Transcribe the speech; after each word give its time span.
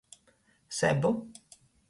Sebu. 0.79 1.11